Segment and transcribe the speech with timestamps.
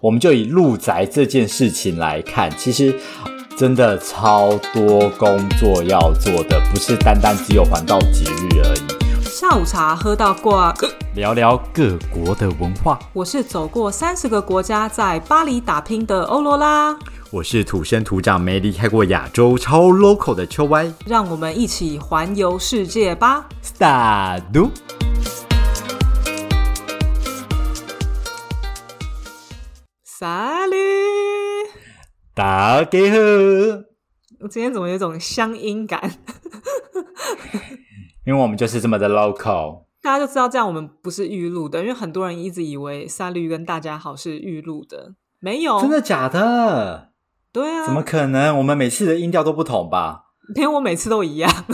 [0.00, 2.98] 我们就以路宅这件事情来看，其实
[3.54, 8.80] 真的超多工作要做的，不是单单只有环岛节日而已。
[9.24, 10.74] 下午茶喝到挂，
[11.14, 12.98] 聊聊各国的文化。
[13.12, 16.96] 我是走过三十个国家，在巴黎打拼的欧罗拉。
[17.30, 20.90] 我是土生土长、没离开过亚洲、超 local 的秋歪。
[21.04, 24.70] 让我们一起环游世界吧！Start。
[30.20, 30.76] 萨利，
[32.34, 33.16] 大家好。
[34.40, 35.98] 我今天怎么有种乡音感？
[38.26, 47.12] 因为我们就是这么的 local，大家就知道这样我们不是预录的，因为很多人一直以为沙律跟大家好是预录的，没有，真的假的？
[47.50, 48.58] 对啊，怎么可能？
[48.58, 50.24] 我们每次的音调都不同吧？
[50.54, 51.50] 因为我每次都一样。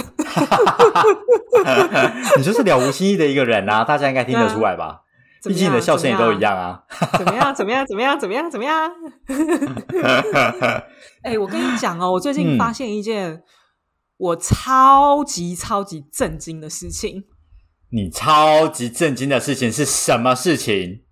[2.36, 5.00] 你就是了无新意的一个人啊，大家应该听得出来吧？
[5.44, 6.82] 毕竟你的笑声也都一样啊。
[7.18, 7.54] 怎么样？
[7.54, 7.84] 怎么样？
[7.86, 8.18] 怎么样？
[8.18, 8.50] 怎么样？
[8.50, 8.90] 怎么样？
[11.22, 13.42] 哎，我跟你讲哦，我最近发现一件。
[14.18, 17.24] 我超级超级震惊的事情！
[17.90, 21.02] 你超级震惊的事情是什么事情？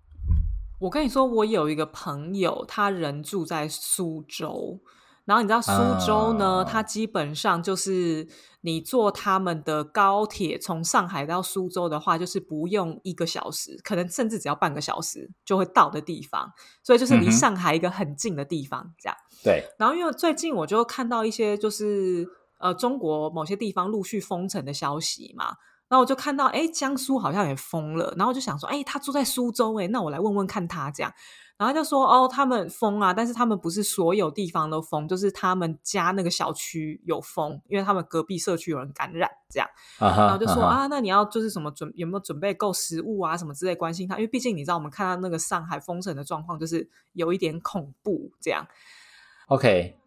[0.79, 4.79] 我跟你说，我有一个朋友，他人住在苏州，
[5.25, 5.71] 然后你知道苏
[6.05, 8.27] 州呢，它基本上就是
[8.61, 16.51] 你坐他们的高铁从上海到苏州的话，就是不用一个小时，可能甚至只要半个小时就会到的地方，
[16.83, 19.17] 所以就是离上海一个很近的地方，这样。
[19.43, 19.65] 对。
[19.77, 22.27] 然后因为最近我就看到一些就是。
[22.57, 25.47] 呃，中国某些地方陆续封城的消息嘛，
[25.89, 31.11] 然后我就看到，哎，江苏好像也封了，然后我就想说，哎，他住在苏州，哎，那我来问问看他这样，
[31.57, 48.67] 然后就说，哦，他们封啊，但是他们不是所有地方都封，就是他们家那个小区有封，因为他们隔壁社区有人感染这样，然后就说啊，那你要就是什么准有没有准备够食物啊什么之类关心他，因为毕竟你知道我们看到那个上海封城的状况，就是有一点恐怖这样
[49.47, 50.04] ，OK。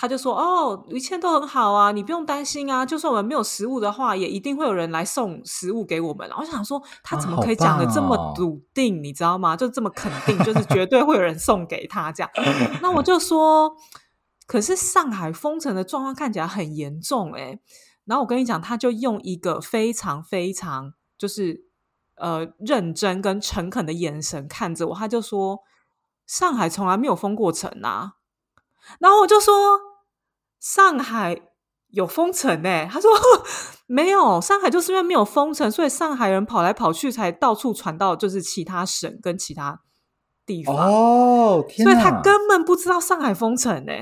[0.00, 2.86] 他就说：“哦，一切都很好啊，你不用担心啊。
[2.86, 9.04] 就算我们没有食物的话，也一定会有人来送食物给我们。”我想说，他怎么可以讲的这么笃定？
[9.04, 9.54] 你知道吗？
[9.54, 12.30] 就这么肯定，就是绝 对会有人送给他这样。
[12.80, 13.76] 那我就说，
[14.46, 17.60] 可是上海封城的状况看起来很严重哎。
[18.06, 21.66] 然后我跟你讲，他就用一个非常非常就是
[22.16, 25.60] 呃认真跟诚恳的眼神看着我，他就说
[26.26, 28.14] ：“上海从来没有封过城啊。”
[28.98, 29.52] 然后我就说
[30.60, 31.36] 上海
[31.88, 33.10] 有封城呢，他说
[33.86, 39.80] 没有，上海就是因为没有封城，所以上海人跑来跑去才到处传到就是其他省跟其他
[40.46, 43.92] 地方哦，所以他根本不知道上海封城呢，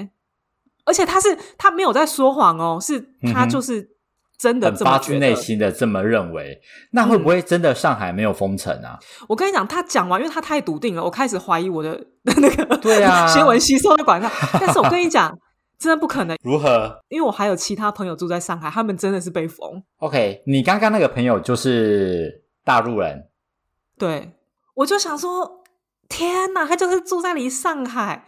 [0.85, 3.91] 而且他是他没有在说谎哦，是他就是
[4.37, 8.99] 真的发自内心的这么认为，那会不会真的上海没有封城啊？
[9.29, 11.99] 我跟你讲，他讲完，因为他太笃定了，我开始怀疑我的。
[12.37, 14.31] 那个对啊，新闻吸收的管道，
[14.61, 15.35] 但是我跟你讲，
[15.79, 16.37] 真的不可能。
[16.43, 16.99] 如何？
[17.09, 19.83] 因为我还有其他朋友住在上海，他们真的是被封。
[19.99, 23.29] OK，你刚刚那个朋友就是大陆人。
[23.97, 24.33] 对，
[24.75, 25.63] 我就想说，
[26.09, 28.27] 天哪，他就是住在离上海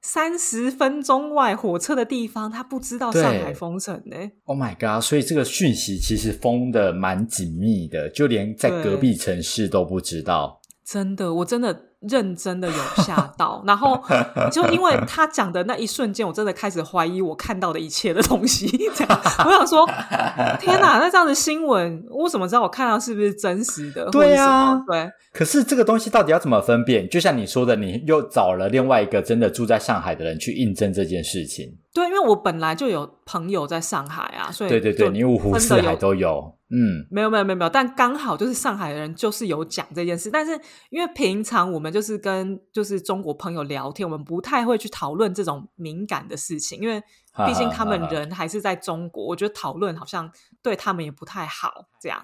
[0.00, 4.16] 三十分钟外火车的地方，他不知道上海封城呢。
[4.44, 5.02] Oh my god！
[5.04, 10.60] 所以这个讯息其实封的蛮紧密的，就连在隔壁城市都不知道。
[10.84, 11.90] 真的，我真的。
[12.08, 14.02] 认真的有吓到， 然后
[14.50, 18.66] 就因为他讲的那一瞬间，我真的开始怀疑我看到的一切的东西。
[18.94, 19.86] 这样，我想说，
[20.60, 20.98] 天哪！
[20.98, 24.08] 那这样的新闻，我怎么知道我看到是不是真实的？
[24.10, 25.10] 对啊，对。
[25.32, 27.08] 可是这个东西到底要怎么分辨？
[27.08, 31.76] 就像你说的，你又找了另外一个真的住在上海的人去印证这件事情。
[31.94, 36.58] 对，因为我本来就有朋友在上海啊，所以对对对，你五湖四海都有。
[36.70, 40.60] 嗯，没有没有没有没有，但刚好就是上海的人就是有讲这件事，但是
[40.90, 47.00] 因为平常我们就是跟就是中国朋友聊天，我们不太会去讨论这种敏感的事情，因为
[47.46, 50.28] 毕竟他们人还是在中国，我觉得讨论好像
[50.64, 51.86] 对他们也不太好。
[52.00, 52.20] 这样，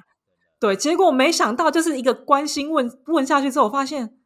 [0.59, 4.17] 对，结果没想到就是一个关心问问下去之后，我发现。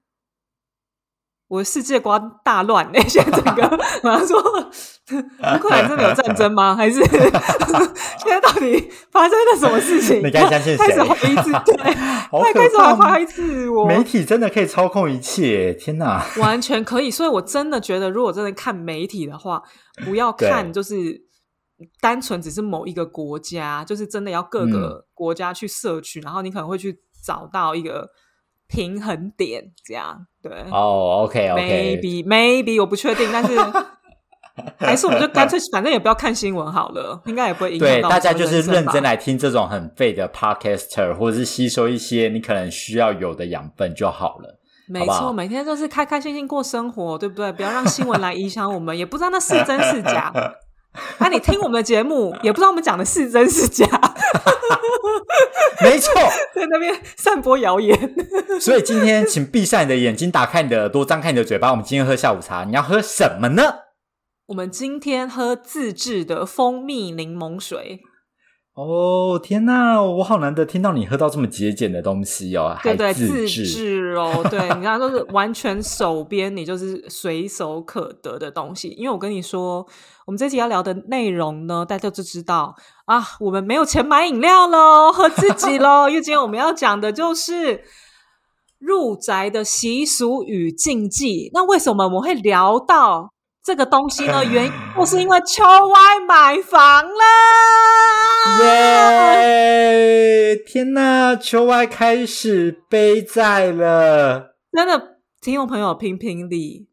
[1.47, 4.41] 我的世界观大乱那现在整个，马上说
[5.13, 6.75] 乌克兰真的有战争吗？
[6.75, 10.27] 还是 现在到底发生了什么事情？
[10.27, 10.79] 你该相信谁？
[10.79, 11.73] 开始怀疑自己，
[12.31, 13.85] 快开始怀疑自我。
[13.85, 15.75] 媒体真的可以操控一切？
[15.75, 17.11] 天哪，完全可以！
[17.11, 19.63] 所以我真的觉得，如果真的看媒体的话，
[20.05, 21.21] 不要看就是
[22.01, 28.09] 单纯只是某一个国家，就是真的要各个国家去摄取，然后你可能会去找到一个。
[28.75, 33.57] 平衡点这样对哦，OK，OK，Maybe Maybe 我不确定，但是
[34.79, 44.61] 还是我们就干脆反正也不要看新闻好了，应该也不会影响到大家就是认真来听这种很废的 Podcaster，或者是吸收一些你可能需要有的养分就好了。
[44.87, 47.51] 没错，每天都是开开心心过生活，对不对？
[47.53, 50.33] 不要让新闻来影响我们，也不知道那是真是假。
[51.19, 53.87] 那 你听我们的节目，也不知道我们讲的是真是假。
[55.83, 56.13] 没错，
[56.55, 58.15] 在那边散播谣言。
[58.61, 61.71] 所以今天，请闭上你的眼睛，打开你的耳朵，张开你的嘴巴。
[61.71, 63.63] 我们今天喝下午茶，你要喝什么呢？
[64.47, 68.01] 我们今天喝自制的蜂蜜柠檬水。
[68.75, 78.89] 哦天呐，我好难得听到你喝到这么节俭的东西哦，对对，自制哦， 对，你看都是完全手边，你就是随手可得的东西。
[78.99, 79.87] 因为我跟你说，
[80.27, 82.75] 我们这期要聊的内容呢，大家就知道
[83.05, 86.09] 啊，我们没有钱买饮料喽，喝自己喽。
[86.09, 87.85] 因为今天我们要讲的就是
[88.81, 91.49] 入宅的习俗与禁忌。
[91.55, 93.34] 那为什么我们会聊到？
[93.65, 97.25] 这个东西呢， 原因就是因为秋歪买房了。
[98.63, 100.55] 耶！
[100.67, 104.57] 天哪，秋歪开始背债了。
[104.71, 106.91] 真的，听众朋友评评理，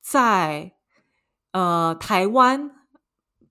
[0.00, 0.74] 在
[1.50, 2.70] 呃台湾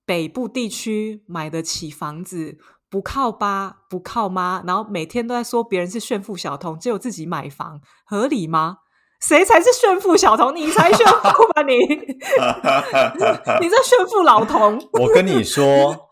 [0.06, 2.56] 北部地区买得起房子，
[2.88, 8.78] 不靠爸不靠妈，然后每天都在说别人是炫富小童，只有自己买房，合理吗？
[9.26, 10.54] 谁才是炫富小童？
[10.54, 11.74] 你才炫富吧你！
[13.60, 14.78] 你在炫富老童。
[14.92, 16.10] 我跟你说，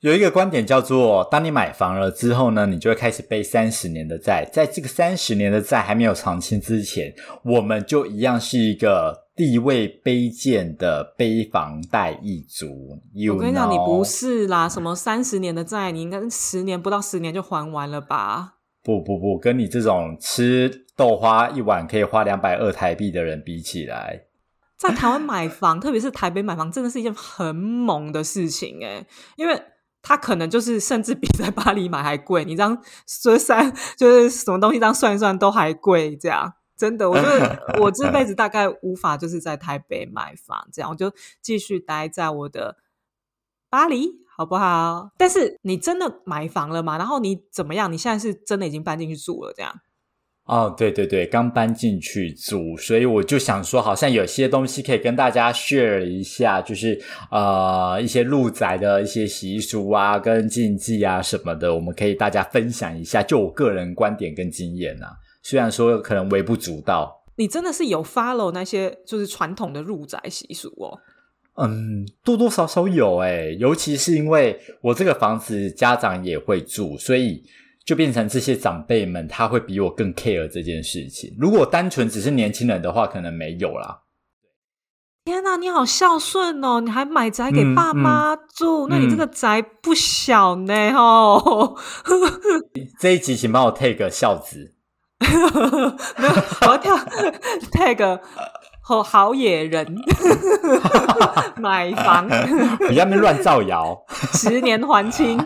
[0.00, 4.48] 有一个观点叫做：当你买房了之后呢，你就会开始背三十年的债。
[4.50, 7.12] 在这个三十年的债还没有偿清之前，
[7.44, 12.66] 我们就一样是一个地位卑贱的背房贷一族。
[13.30, 18.54] 我跟你讲，你不是啦，什么三十年的债，你应该十年不到十年就还完了吧？
[18.84, 24.26] 不不不，跟你这种吃豆花一碗可以花两百二台币的人比起来，
[24.76, 29.60] 在台湾买房，特别是台北买房，真的是一件很猛的事情诶因为
[30.02, 36.52] 它可能就是甚至比在巴黎买还贵，你这样说三就是什么东西这样算一算都还贵，这样。
[36.76, 40.90] 真的，我觉得 我这辈子大概无法就是在台北买房，这样。
[40.90, 41.10] 我就
[41.40, 42.76] 继续待在我的
[43.70, 44.23] 巴黎。
[44.36, 45.08] 好不好？
[45.16, 46.98] 但是你真的买房了吗？
[46.98, 47.92] 然后你怎么样？
[47.92, 49.72] 你现在是真的已经搬进去住了，这样？
[50.46, 57.00] 哦，对对对，刚搬进去住，所以我就想说，好像有些东西可以跟大家 share 一下，就是
[57.30, 63.22] 呃一些入宅的一些习俗啊、跟禁忌啊什么的，我们可以大家分享一下。
[63.22, 67.24] 就我个人观点跟经验啊，虽然说可能微不足道。
[67.36, 71.00] 你真的是有 follow 那些就是传统的入宅习俗哦？
[71.56, 77.44] 嗯，多多少少有诶，尤其是因为我这个房子家长也会住，所以
[77.84, 81.32] 就变成这些长辈们他会比我更 care 这件事情。
[81.38, 84.00] 如果单纯只是年轻人的话，可能没有啦。
[85.24, 86.80] 天哪，你好孝顺哦！
[86.80, 91.76] 你还买宅给爸妈住，那你这个宅不小呢哦。
[92.98, 94.74] 这一集请帮我 take 孝子，
[95.20, 96.96] 没有，我要跳
[97.70, 98.20] take。
[98.86, 99.96] 好好野人
[101.56, 102.28] 买房，
[102.86, 103.98] 不要那乱造谣，
[104.34, 105.38] 十年还清。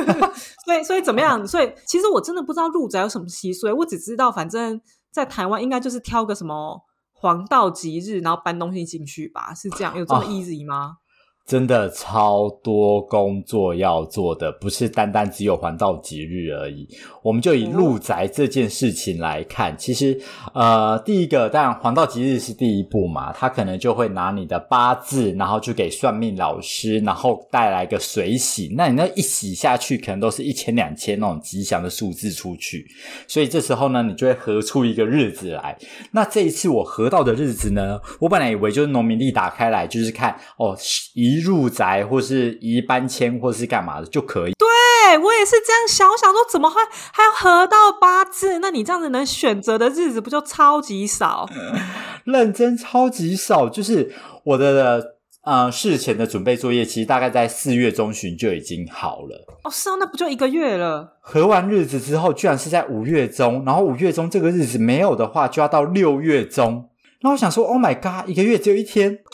[0.66, 1.46] 所以，所以怎么样？
[1.46, 4.78] 所以，其实我真的不知道入宅有什么习俗，我只知道，反正
[5.10, 6.78] 在台湾应该就是挑个什么
[7.12, 9.96] 黄道吉日，然后搬东西进去吧，是这样？
[9.96, 10.96] 有这么 easy 吗？
[11.46, 16.88] 真的超多工作要做的，不是单单只有还道吉日而已。
[17.22, 20.18] 我们就以入宅这件事情来看，其实
[20.54, 28.72] 呃，第一个当然还道吉日是第一步嘛，他可能就会拿你的八字，然后去给算命老师，然后带来个水洗。
[28.74, 32.86] 那你那一洗下去，可能都是一千两千那种吉祥的数字出去。
[33.28, 35.76] 所以这时候呢，你就会合出一个日子来。
[36.12, 40.74] 那这一次我合到的日子呢，我本来以为就是农民历打开来就是看哦
[41.12, 41.33] 一。
[41.34, 44.52] 一入宅或是移搬迁或是干嘛的就可以。
[44.58, 46.80] 对我也是这样想，我想说怎么会
[47.12, 48.58] 还要合到八字？
[48.60, 51.48] 那你这样子能选择的日子不就超级少？
[52.24, 54.12] 认真超级少，就是
[54.44, 55.14] 我的
[55.44, 59.46] 呃事前的准备作业，其实大概在四月中旬就已经好了。
[59.62, 61.16] 哦，是啊，那不就一个月了？
[61.20, 66.88] 合完日子之后，居然是在五月中，然后五月中这个日子没有的话，就要到六月中。
[67.20, 69.20] 那我想说，Oh my god，一个月只有一天。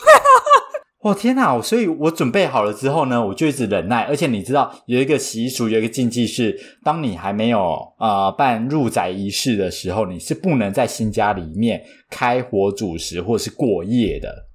[1.03, 1.59] 我天哪！
[1.61, 4.01] 所以我准备好了之后呢，我就一直忍耐。
[4.03, 14.49] 而且你知道，有一个习俗，有一个禁忌是，当你还没有啊办入宅仪式的时候，你是不能在新家里面开火煮食或是过夜的。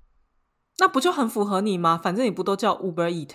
[0.79, 1.99] 那不就很符合你吗？
[2.01, 3.31] 反正你不都叫 Uber Eat。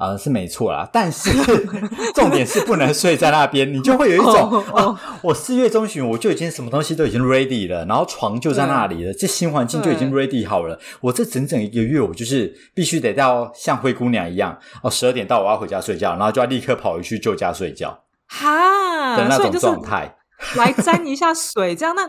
[0.00, 1.30] 呃，是没错啦，但是
[2.16, 20.16] 重点是不能睡在那边，你就会有一种啊，我四月中旬我就已经什么东西都已经 ready 了，然后床就在那里了，这新环境就已经 ready 好了，我这整整一个月我就是必须得到像灰姑娘一样，哦，十二点到我要回家睡觉，然后就要立刻跑回去旧家睡觉，哈的那种状态，
[20.56, 22.08] 来沾一下水，这样那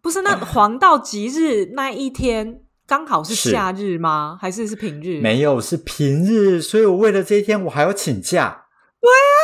[0.00, 2.60] 不是那黄道吉日那一天
[2.92, 4.36] 刚好是是假日吗？
[4.38, 5.18] 还是是平日？
[5.22, 8.66] 没有是平日，所以我为了这一天我还要请假。
[9.00, 9.40] 对啊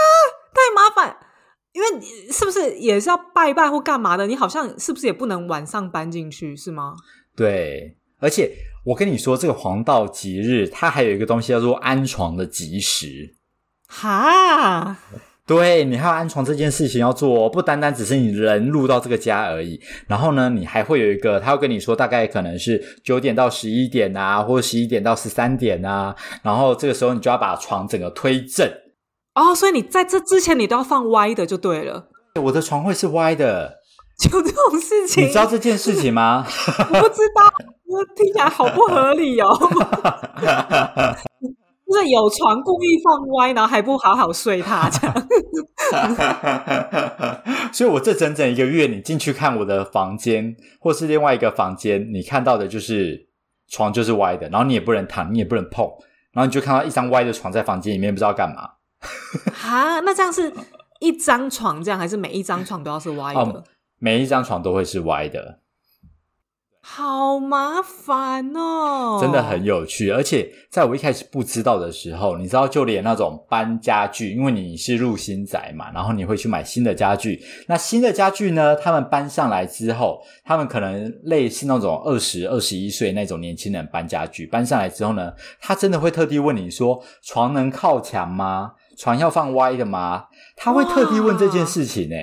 [0.52, 1.16] 太麻烦，
[1.72, 4.26] 因为你是不是也是要拜拜或干嘛的？
[4.26, 6.94] 你好像是不是也不能晚上搬进去是吗？
[7.34, 8.52] 对，而且
[8.84, 13.34] 我跟你说，这个黄道吉日它还有一个东西叫做安床的吉时。
[13.86, 14.98] 哈，
[15.48, 19.80] 对你还有安床这件事情要做哦，不单单只是你人入到这个家而已。
[20.06, 26.14] 然后呢，你还会有一个，他会跟你说，大概可能是九点到十一点啊，或者十一点到十三点啊。
[26.42, 28.70] 然后这个时候你就要把床整个推正。
[29.34, 32.08] 哦，所以你在这之前你都要放歪的就对了，
[32.42, 33.78] 我的床会是歪的，
[34.18, 36.44] 就这种事情，你知道这件事情吗？
[36.46, 37.44] 我不知道，
[37.86, 39.48] 我听起来好不合理哦。
[41.88, 45.28] 就是有床故意放歪，然后还不好好睡他， 这样。
[47.73, 53.28] 所以，我这整整一个月，你进去看我的房间，或是另外一个房间，你看到的就是
[53.68, 55.87] 床就是歪的，然后你也不能躺，你也不能碰，
[56.33, 58.68] 然后你就看到一张歪的床在房间里面，不知道干嘛。
[59.54, 60.52] 哈，那这样是
[61.00, 63.40] 一张床这样，还是每一张床都要是歪的？
[63.40, 63.64] 哦
[64.00, 65.59] 每一张床都会是歪的，
[66.90, 70.11] 好麻烦哦，真的很有趣。
[70.11, 77.40] 而且在我一开始不知道的时候，你知道，就连那种搬家具，因为你是入新宅嘛，然后你会去买新的家具。
[77.66, 88.73] 那新的家具呢，他们搬上来之后，他们可能类似那种二十二十一岁那种年轻人搬家具，搬上来之后呢，他真的会特地问你说，床能靠墙吗？
[88.98, 90.26] 床要放歪的吗？
[90.56, 92.16] 他会特地问这件事情呢、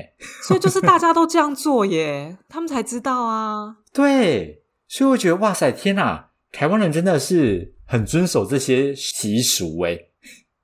[0.43, 3.77] 所以就是大家都这样做耶， 他们才知道啊。
[3.93, 10.11] 对，所以我觉得哇塞，天哪，台湾人真的是很遵守这些习俗诶。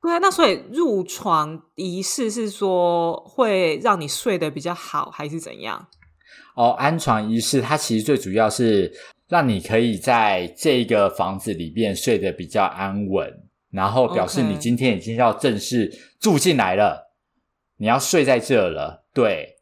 [0.02, 5.88] 对啊，那所以入床仪式是说会让你睡得比较好，还是怎样？
[6.56, 8.92] 哦，安床仪式它其实最主要是
[9.30, 13.41] 让你可以在这个房子里面睡得比较安稳，
[13.72, 17.12] 然后表示你今天已经要正式住进来了，
[17.78, 19.58] 你要睡在这了，对，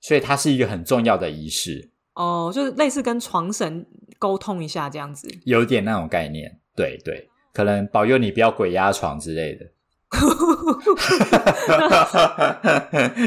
[0.00, 3.86] 所以它是一个很重要的仪式，哦，就是类似跟床神
[4.18, 5.28] 沟通一下这样子。
[5.44, 9.66] 有点那种概念，对对，可能保佑你不要鬼压床之类的。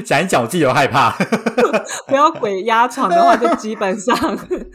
[0.05, 1.11] 讲一讲，我自己都害怕。
[2.07, 4.15] 不要鬼压床的话，就基本上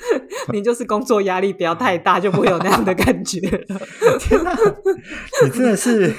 [0.53, 3.79] 你就是工作压力不要太大，就不会有那样的感觉了。
[4.19, 4.57] 天哪，
[5.45, 6.15] 你真的是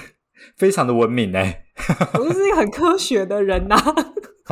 [0.58, 1.64] 非常的文明哎。
[2.14, 3.76] 我就是一个很科学的人呐、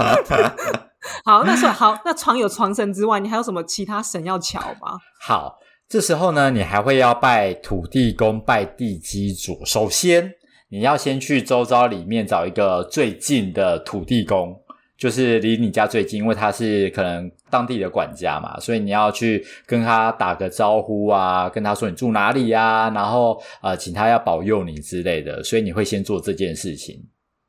[1.23, 4.97] 好，那说好，那床有床神之外，你还有什么其他神要瞧吗？
[5.21, 9.63] 好，这时候呢，你还会要拜土地公、拜地基主。
[9.65, 10.33] 首先，
[10.69, 14.59] 你要先去周遭里面找一个最近的土地公，
[14.97, 27.01] 就是离你家最近，因为他是可能当地的管家嘛，所以你要去跟他打个招呼啊，跟他说你住哪里呀、然后呃，请他要保佑你之类的，所以你会先做这件事情。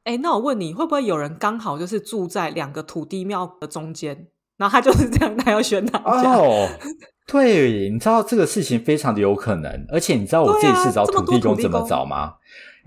[0.04, 6.32] 哎，那我问你，会不会有人刚好就是住在两个土地庙的中间，然后他就是这样，他要选哪家？
[6.32, 6.68] 哦，
[7.26, 12.34] 对，你知道这个事情非常的有可能，而且你知道我这一次找土地公怎么找吗？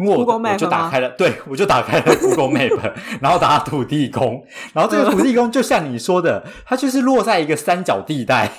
[0.09, 4.43] 我就打开了，对我就打开了 Google Map，然后打土地公，
[4.73, 8.51] 然后这个土地公就像你说的，它就是落在一个三角地带，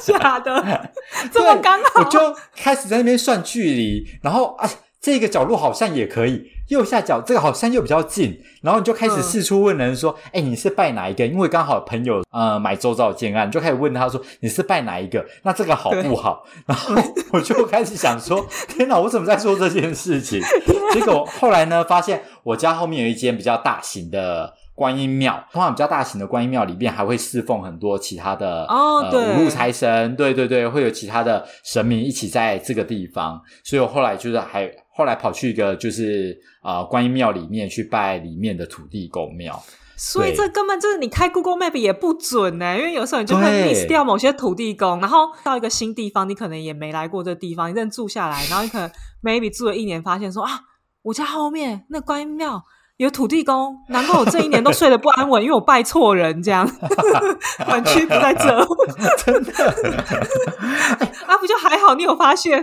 [0.00, 0.90] 是假的，
[1.32, 4.68] 这么对刚好，我就开始在那边算距离，然后啊，
[5.00, 15.24] 这个角落好像也可以，右下角这个好像又比较近，然后你就开始嗯四处问人说：“哎、你是拜哪一个？”因为刚好朋友呃买周遭的建案，你就开始问他说：“你是拜哪一个？
[15.44, 16.94] 那这个好不好？” 然后
[17.32, 20.40] 我就开始想说：“天哪，我怎么在做这件事情？”
[20.92, 24.54] 结果后来呢，发现我家后面有一间比较大型的。
[24.78, 39.62] 观音庙，通常比较大型的观音庙里面还会侍奉很多其他的呃五路财神，对对对，会有其他的神明一起在这个地方，所以我后来就是还后来跑去一个就是啊、呃观音庙里面去拜里面的土地公庙，
[39.96, 48.90] 所以这根本就是你开 Google Map 也不准呢、因为有时候你就会 miss 掉某些土地公，然后到一个新地方，你可能也没来过这地方，你认住下来，然后你可能
[49.22, 50.62] maybe 住了一年，发现说啊，
[51.02, 52.64] 我家后面那观音庙。
[52.98, 56.68] 有土地公，难怪我这一年都睡得不安稳，因为我拜错人，这样
[57.64, 58.66] 管区不在这，
[59.24, 59.52] 真的
[61.24, 61.94] 啊，不就还好？
[61.94, 62.60] 你有发现？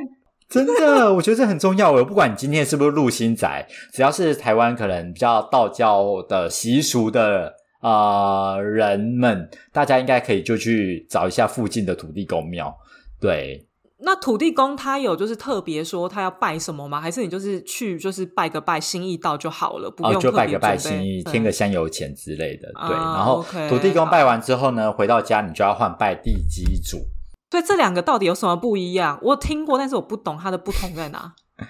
[0.48, 1.92] 真的，我觉得这很重要。
[1.94, 12.74] 我不管你今天是不是入新宅，只要是台湾可能比较道教的习俗的呃人们，大家应该可以就去找一下附近的土地公庙。
[13.20, 17.02] 对，那土地公他有就是特别说他要拜什么吗？
[17.02, 22.72] 还是你就是去就是拜个拜，心意到就好了，不用就拜个拜，心意添个香油钱之类的。
[22.88, 27.00] 对，啊然后土地公拜完之后呢，回到家你就要换拜地基主。
[27.50, 29.20] 对，这两个到底有什么不一样？
[29.22, 31.34] 我有听过，但是我不懂它的不同在哪。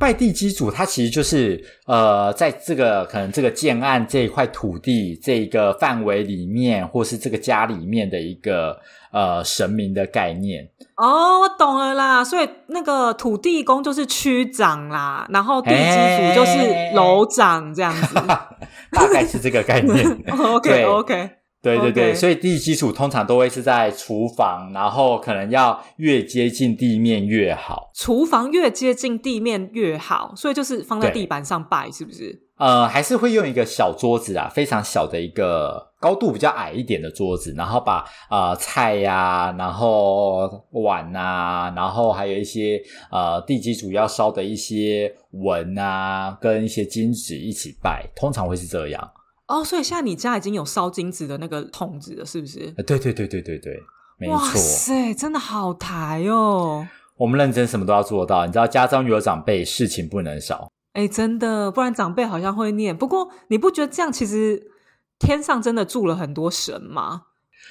[0.00, 8.78] 拜地基主，它其实就是呃，在这个可能这个建案这一块土地这个范围里面，或是这个家里面的一个
[9.12, 10.68] 呃神明的概念。
[10.96, 18.14] 哦，我懂了啦，所以那个土地公就是区长啦，然后地基主就是楼长这样子。
[18.92, 20.04] 大概是这个概念。
[20.30, 27.90] OK 对 OK，对对对所以地基础通常都会是在厨房，然后可能要越接近地面越好。
[27.94, 32.44] 厨房越接近地面越好，所以就是放在地板上拜，是不是？
[32.58, 49.08] 呃，还是会用一个小桌子啊，非常小的一个高度比较矮一点的桌子，然后把呃菜呀、然后碗啊，然后还有一些呃地基主要烧的一些文啊，跟一些金纸一起拜，通常会是这样。
[49.48, 52.72] 哦，所以现在你家已经有烧金子的那个筒子了，是不是？
[52.76, 53.82] 呃，对对对对对对，
[54.18, 54.58] 没哇错。
[54.60, 56.86] 塞，真的好抬哦！
[57.16, 60.70] 我们认真什么都要做到，你知道家中有长辈，事情不能少。
[60.92, 62.96] 哎，真的，不然长辈好像会念。
[62.96, 64.70] 不过你不觉得这样其实
[65.18, 67.22] 天上真的住了很多神吗？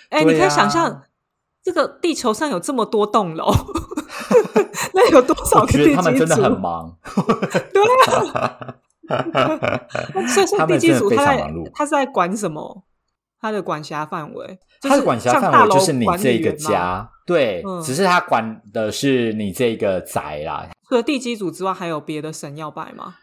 [0.09, 1.03] 哎，对你可以想啊象，
[1.63, 3.53] 这个地球上有这么多栋楼，
[4.93, 6.19] 那有多少我个地觉得他们基？
[6.19, 6.97] 真的很忙，
[7.73, 8.75] 对啊，
[10.27, 12.83] 所以所以地基他在他是在管什么？
[13.39, 16.51] 他的管辖范围，就他的管辖范围就是你这个。
[16.53, 20.67] 家，对，嗯只是他管的是你这个宅啦。
[20.89, 23.15] 除了地基主之外，还有别的神要拜吗？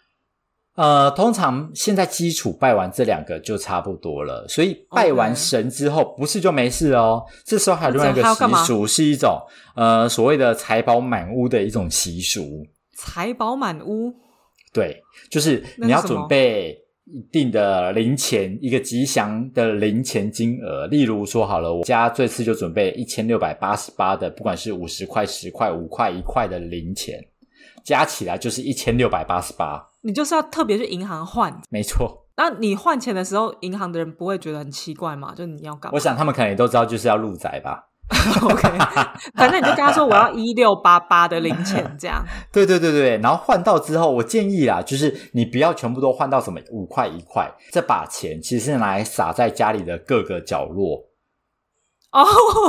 [0.77, 7.25] 呃，通常现在基础拜完这两个就差不多了，所以拜完神之后，不是就没事哦。
[7.45, 9.41] 这时候还有另外一个习俗，是一种
[9.75, 12.65] 呃所谓的财宝满屋的一种习俗。
[12.97, 14.15] 财宝满屋，
[14.75, 15.01] 对，
[15.31, 20.89] 就是你要准备一定的零钱，一个吉祥的零钱金额。
[20.89, 27.25] 例如说，好了，我家这次就准备一千六百八十八的，不管是五十块、十块、五块、一块的零钱，
[27.85, 29.91] 加起来就是一千六百八十八。
[30.01, 31.57] 你就是要特别去银行换。
[31.71, 35.33] 没错，那你换钱的时候，银行的人不会觉得很奇怪吗？
[35.37, 37.89] 就你要干嘛我想他们可能也都知道，就是要入宅吧。
[38.43, 38.69] OK，
[39.35, 42.23] 反正你就跟他说我要一六八八的零钱，这样。
[42.53, 51.09] 对对对对，然后换到之后，我建议啦，就是你不要全部都换到什么五块一块，这把钱其实是拿来撒在家里的各个角落。
[52.13, 52.23] 哦，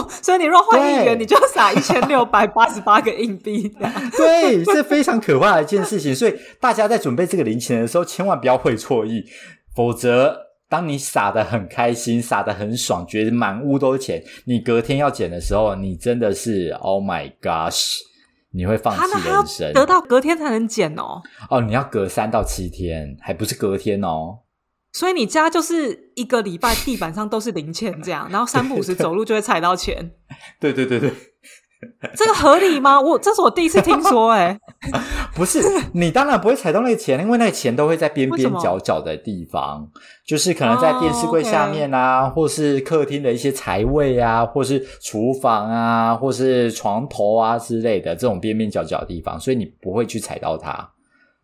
[0.09, 3.71] 所以你若换一元，你就撒一千六百八十八个硬币。
[4.17, 6.15] 对，是非常可怕的一件事情。
[6.15, 9.23] 所以大家在准备这个零钱的时候，千万不要会错意，
[9.75, 10.35] 否则
[10.67, 17.97] 当你撒的很开心、撒的很爽，觉得满屋都是钱，你隔天要捡的时候，你真的是 Oh my gosh，
[18.51, 19.73] 你会放弃人生。
[19.73, 21.21] 得到隔天才能捡哦。
[21.49, 24.39] 哦，你要隔三到七天，还不是隔天哦。
[24.91, 30.11] 所以你家就是一个礼拜地板上都是零钱这样，然后三不五时走路就会踩到钱，
[30.59, 31.11] 对对对对，
[32.15, 32.99] 这个合理吗？
[32.99, 34.57] 我这是我第一次听说、欸，
[35.35, 35.61] 不是
[35.93, 39.87] 你当然不会踩到那个钱，因为那个钱都会在边边角角的地方，
[40.25, 50.91] 就是可能在电视柜下面啊，或是客厅的一些财位啊，或是厨房啊，或是床头啊之类的这种边边角角的地方，所以你不会去踩到它。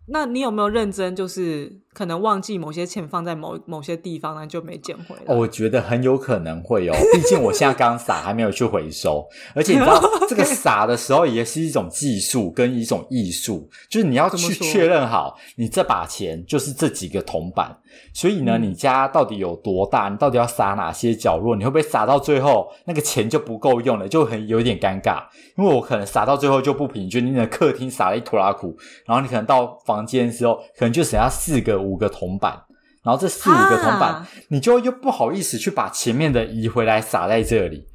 [0.07, 5.23] 那你有没有认真，就是可能忘记某些钱放在某某些地方，那就没捡回来？
[5.27, 17.77] 哦，我觉得很有可能会哦， 毕竟我现在刚撒，还没有去回收，而且你知道 这个撒的时候也是一种技术跟一种艺术，就是你要去确认好，你这把钱就是这几个铜板，
[18.13, 18.71] 所以呢，嗯。
[18.71, 25.23] 你家到底有多大，你到底要撒哪些角落，你会不会撒到最后那个钱就不够用了，就很有点尴尬，
[25.57, 32.63] 因为我可能撒到最后就不平均，你的客厅撒了一坨拉苦，然后你可能到房间的时候，可能就剩下四个五个铜板。
[33.03, 37.87] 然后这四五个铜板，啊你就又不好意思去把前面的移回来撒在这里，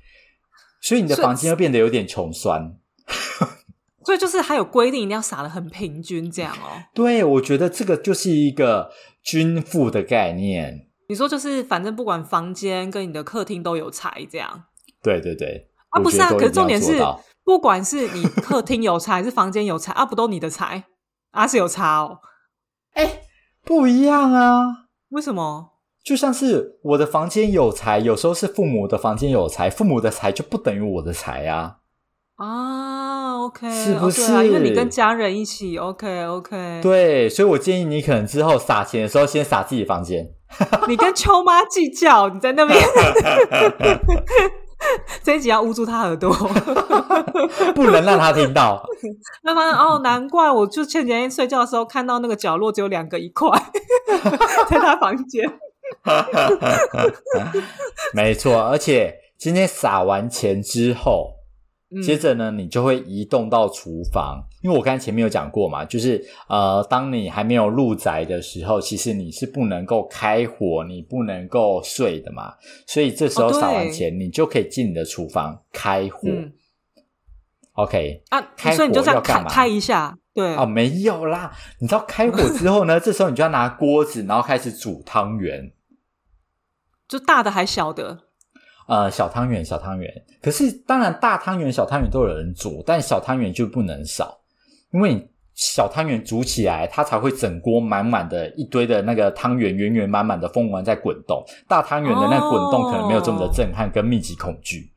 [0.80, 2.74] 所以你的房间又变得有点穷酸。
[4.04, 6.82] 所以就是还有规定，一定要撒的很平均这样哦。
[6.92, 8.90] 对，我觉得这个就是一个
[9.22, 10.88] 均富的概念。
[11.08, 14.64] 你说就是反正不管房间跟你的客厅都有财这样
[15.00, 16.00] 对对对，啊？
[16.00, 17.00] 不是啊，可是重点是，
[17.44, 20.82] 不管是你客厅有财还是房间有财啊，不都你的财
[21.30, 22.18] 啊是有差哦？
[23.66, 24.86] 哎，不一样啊。
[25.10, 25.72] 为什么？
[26.04, 31.78] 就像是我的房间有财，有时候是父母的房间有财，父母的财就不等于我的财啊。
[32.36, 40.28] 啊，OK，是不哦啊，因为你跟家人一起，OK OK，对，所以我建议你可能之后撒钱的时候，先撒自己房间。
[40.86, 42.78] 你跟秋妈计较，你在那边
[45.22, 46.30] 这一集要捂住他耳朵，
[47.74, 48.82] 不能让他听到。
[49.42, 53.48] 那他哦，难怪我就前几天睡觉的时候看到那个角落只有两个一块，
[54.68, 55.44] 在他房间。
[58.12, 61.35] 没错，而且今天撒完钱之后。
[62.02, 72.54] 接着呢，你就会移动到厨房，因为我刚才前面有讲过嘛，就是呃，当你还没有入宅的时候，其实你是不能够开火，你不能够睡的嘛，
[72.86, 76.28] 所以这时候撒完钱，你就可以进你的厨房开火。
[77.72, 78.40] OK 啊，
[78.74, 80.54] 所以你就这样开开一下，对。
[80.54, 85.72] 啊，没有啦，你知道开火之后呢，这时候你就要拿锅子，然后开始煮汤圆，
[87.06, 88.25] 就大的还小的。
[88.86, 90.10] 呃，小汤圆，小汤圆。
[90.40, 94.38] 可是，当然，大汤圆、小汤圆都有人煮，但小汤圆就不能少，
[94.92, 101.44] 因为你小汤圆煮起来，它才会整锅满满的一堆的那个汤圆，圆圆满满的凤丸在滚动。
[101.66, 104.92] 大汤圆的那滚动可能没有这么的震撼跟密集恐惧。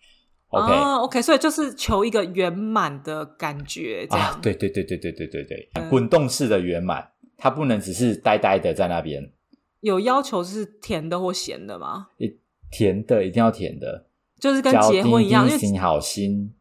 [0.49, 4.39] OK，OK，所以就是求一个圆满的感觉，这样。
[4.41, 9.31] 对对对对对对对对，滚动式的圆满，它不能只是呆呆的在那边。
[9.81, 12.07] 有要求是甜的或咸的吗？
[12.71, 14.05] 甜的一定要甜的，
[14.39, 16.53] 就是跟结婚一样，因为好心。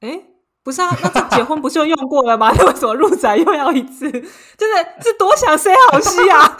[0.00, 0.20] 哎，
[0.62, 2.50] 不是啊，那这结婚不就用过了吗？
[2.66, 4.10] 为什么入宅又要一次？
[4.10, 4.22] 就是
[5.02, 6.58] 是多想谁好戏啊！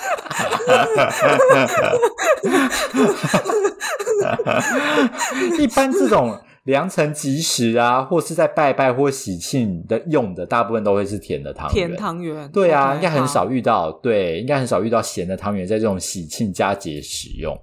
[5.59, 11.89] 一般这种良辰吉时啊，或是在拜拜或喜庆的用的，大部分都会是甜的汤圆。
[11.89, 13.93] 甜汤圆，对啊，应该很少遇到。
[13.93, 17.57] 对，应该很少遇到咸的汤圆在这种喜庆佳节使用。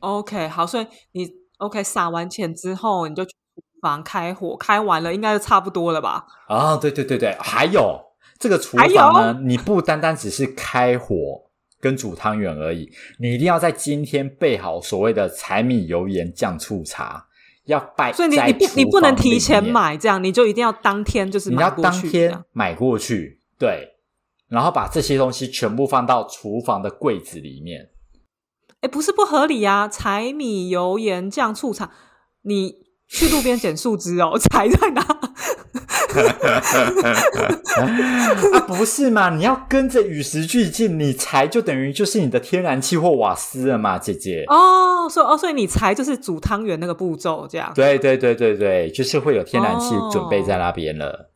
[0.00, 6.26] OK，好，所以你 OK 撒完钱之后，你就去厨房开火，开完了应该就差不多了吧？
[6.48, 8.00] 啊，对对对对，还有
[8.38, 11.14] 这个厨房呢，你不单单只是开火
[11.80, 17.26] 跟煮汤圆而已，你一定要在今天备好所谓的柴米油盐酱醋茶，
[17.66, 18.12] 要摆。
[18.12, 23.88] 所以你你不你不能提前买，这样你就一定要当天就是你要当天买过去，对，
[24.48, 27.89] 然后把这些东西全部放到厨房的柜子里面。
[28.80, 29.86] 哎，不是不合理啊！
[29.86, 31.90] 柴米油盐酱醋茶，
[32.42, 32.74] 你
[33.08, 35.02] 去路边捡树枝哦， 柴在哪？
[37.76, 39.30] 啊，不是嘛？
[39.30, 44.44] 你要跟着与时俱进，你柴就等于就是你的天然气或瓦斯了嘛，姐姐。
[44.48, 47.70] 哦，所以哦，所以你柴就是煮汤圆那个步骤，这样。
[47.74, 51.30] 对对对对对，就是会有天然气准备在那边了。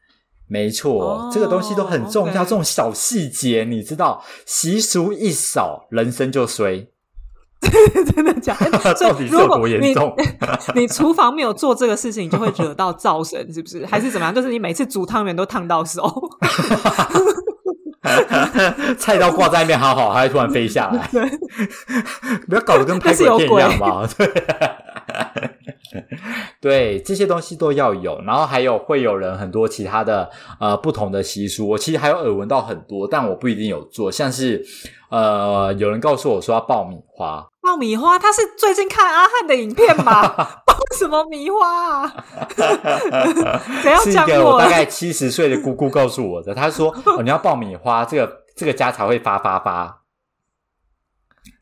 [0.48, 6.88] 没错，这个东西都很重要，这种小细节你知道，习俗一少，人生就衰。
[8.14, 8.54] 真的假？
[9.00, 10.14] 到底是有多严重？
[10.74, 13.84] 你厨房没有做这个事情，你就会惹到灶神，是不是？
[13.86, 14.34] 还是怎么样？
[14.34, 16.02] 就是你每次煮汤圆都烫到手，
[18.98, 21.08] 菜刀挂在那边好好，还突然飞下来，
[22.48, 24.06] 不要搞得跟拍鬼片一样嘛？
[24.16, 24.28] 对。
[26.60, 34.10] 对，这些东西都要有，然后还有会有人很多其他的呃不同的习俗，我其实还有耳闻到很多，但我不一定有做。
[34.10, 34.64] 像是
[35.10, 40.28] 呃，有人告诉我说要爆米花，爆米花，他是最近看阿汉的影片吧？
[40.66, 42.02] 爆什么米花？
[42.02, 42.12] 啊？
[43.82, 44.58] 怎样讲我？
[44.60, 50.02] 大概七十岁的姑姑告诉我的，她说 哦，你要爆米花，这个这个家才会发发发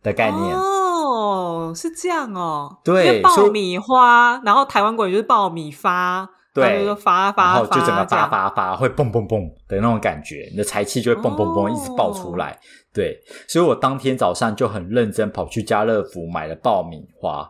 [0.03, 0.57] 的概念。
[0.57, 2.79] 哦，是这样哦。
[2.85, 12.59] 对，爆米花，然后台湾国语就是爆米发，对，就发发发，就整个发发发会蹦蹦蹦的那种感觉，你的财气就会蹦蹦蹦一直爆出来。
[12.93, 17.49] 对，所以我当天早上就很认真跑去家乐福买了爆米花。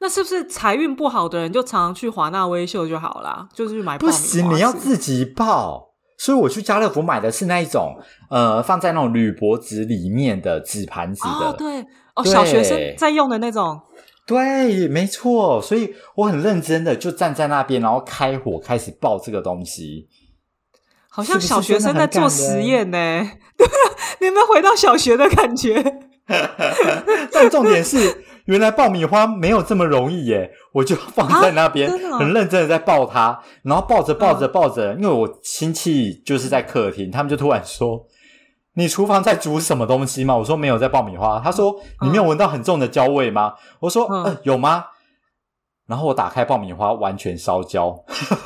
[0.00, 3.48] 那是不是财运不好的人就常常去华纳微秀就好啦？
[3.54, 5.86] 就是去买不行，你要自己爆。
[6.18, 7.94] 所以我去家乐福买的是那一种，
[8.28, 11.52] 呃，放在那种铝箔纸里面的纸盘子的。
[11.56, 11.86] 对。
[12.16, 13.80] 哦，小学生在用的那种，
[14.28, 20.06] 对，没错，所以我很认真的就站在那边，然后开火开始爆这个东西，
[21.08, 22.98] 好像小学生在做实验呢。
[23.56, 23.66] 对，
[24.20, 25.82] 你有没有回到小学的感觉？
[27.32, 30.50] 但重点是，原来爆米花没有这么容易耶！
[30.74, 38.06] 我就放在那边，很认真的在爆它，然后抱着抱着抱着，因为我亲戚就是在客厅，他们就突然说。
[38.78, 40.36] 你厨房在煮什么东西吗？
[40.36, 41.40] 我说没有，在爆米花。
[41.40, 43.54] 他说你没有闻到很重的焦味吗？
[43.80, 44.84] 我说嗯，有吗？
[45.88, 48.04] 然后我打开爆米花，完全烧焦。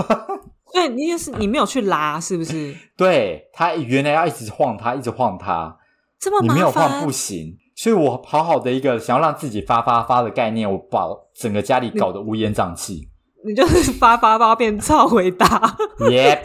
[0.73, 2.75] 对，你也是，你没有去拉，是不是？
[2.97, 5.77] 对，他原来要一直晃它，一直晃它，
[6.19, 7.55] 这么你没有晃不行。
[7.77, 13.11] 所以我好好的一个想要让自己发发发的概念，我把整个家里搞得乌烟瘴气。
[13.45, 15.77] 你就是发发发变超回答。
[16.11, 16.43] 耶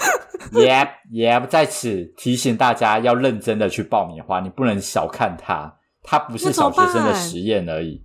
[0.53, 1.47] 耶耶！
[1.49, 8.03] 在此提醒大家要认真的去爆米花，你不能小看它，它不是小学生的实验而已。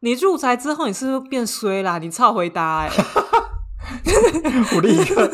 [0.00, 1.98] 你入宅之后，你是不是变衰啦？
[1.98, 2.90] 你超回答哎、
[4.74, 5.30] 我立刻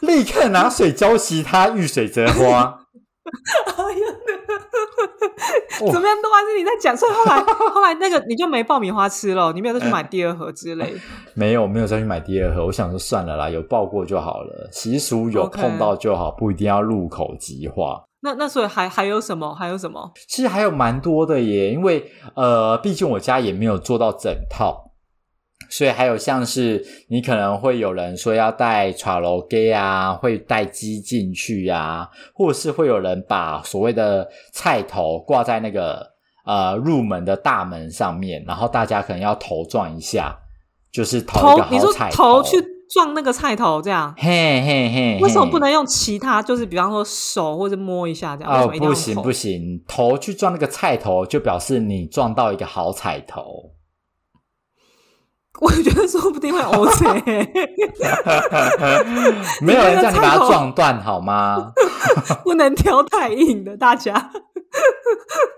[0.00, 2.62] 立刻拿水浇熄它，遇水则花。
[3.76, 3.84] 哦
[5.92, 7.38] 怎么样都还是你在讲，所以后来
[7.72, 10.98] 后来那个你就没爆米花吃了，你没有再去买第二盒之类的。
[11.34, 12.66] 没有，没有再去买第二盒。
[12.66, 18.02] 我想说算了啦，有爆过就好了，习俗有碰到就好，不一定要入口即化。
[18.22, 19.54] 那那所以还还有什么？
[19.54, 20.10] 还有什么？
[20.26, 24.85] 其实还有蛮多的耶，因为呃，毕竟我家也没有做到整套，
[25.68, 36.06] 所以还有像是你可能会有人说要带茶楼 gay 啊，会带鸡进去啊，或者是会有人把所谓的菜头挂在那个
[36.44, 40.36] 呃入门的大门上面，然后大家可能要头撞一下，
[40.92, 42.56] 就是投一个，头你说头去
[42.88, 44.14] 撞那个菜头这样？
[44.16, 46.40] 嘿嘿嘿，为什么不能用其他？
[46.40, 48.62] 就是比方说手或者摸一下这样？
[48.62, 53.72] 哦不行不行，头去撞那个菜头，就表示你撞到一个好彩头。
[55.60, 57.48] 我觉得说不定会 OK，
[59.62, 61.72] 没有人叫你把它撞断好吗？
[62.44, 64.30] 不能挑太硬的，大家。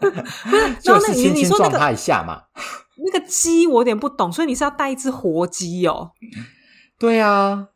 [0.00, 2.42] 不是，就是轻轻撞它一下嘛。
[3.04, 6.10] 那个鸡我有点不懂，所以你是要带一只活鸡哦？
[6.98, 7.68] 对啊，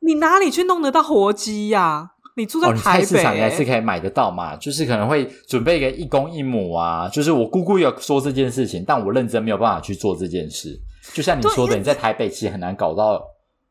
[0.00, 7.08] 你哪里去弄得到活鸡呀、你住在哦，你台北、菜市场你还是欸，可以买得到嘛，就是可能会准备一个一公一母啊。
[7.08, 10.80] 就是我姑姑有说这件事情，但我认真没有办法去做这件事。
[11.12, 13.22] 就像你说的，你在台北其实很难搞到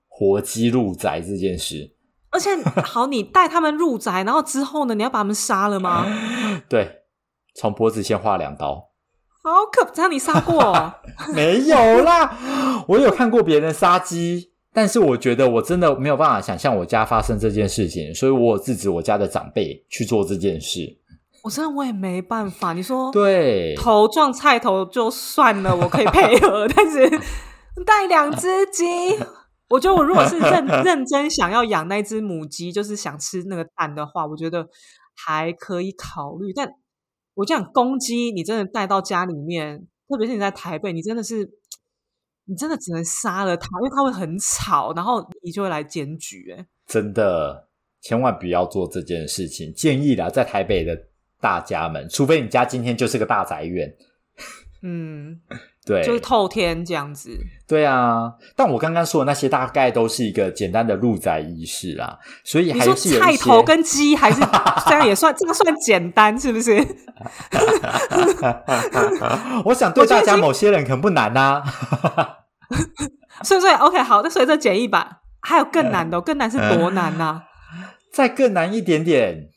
[0.08, 1.94] 活鸡入宅这件事。
[2.30, 6.06] 而且好，你带他们入宅，然后之后呢，你要把他们杀了吗？
[6.68, 7.04] 对，
[7.56, 8.90] 从脖子先划两刀。
[9.42, 10.94] 好可，这样你杀过哦、
[11.34, 20.98] 没有啦，我有看过别人杀鸡，但是我觉得我真的没有办法想象我家发生这件事情，所以我有制止我家的长辈去做这件事。
[21.48, 22.74] 我真的我也没办法。
[22.74, 27.10] 你说对，头撞菜头就算了，我可以配合，但是
[27.86, 28.86] 带两只鸡，
[29.70, 34.68] 我觉得我如果是认认真想要养那只母鸡，就是想吃那个蛋的话，我觉得
[35.16, 36.52] 还可以考虑。
[36.52, 36.70] 但
[37.36, 41.50] 我讲公鸡，你真的带到家里面，特别是你在台北，你真的是。
[42.50, 46.50] 你真的只能杀了它，因为它会很吵，然后你就会来检举。
[46.58, 47.68] 哎，真的
[48.00, 49.74] 千万不要做这件事情。
[49.74, 51.07] 建议啦，在台北的
[51.40, 53.94] 大家们，除非你家今天就是个大宅院，
[54.82, 55.40] 嗯，
[55.86, 57.38] 对，就是透天这样子。
[57.68, 58.34] 对啊。
[58.56, 64.42] 但我刚刚说的那些大概都是一个简单的入宅仪式啦，所以还是菜头跟鸡还是
[64.88, 66.78] 这样也算，这个算简单是不是？
[69.66, 71.64] 我想对大家某些人可能不难 呐、
[73.44, 77.44] 所以所以 OK 好，那所以这简易版还有更难的哦、更难是多难呐、
[78.12, 79.50] 再更难一点点，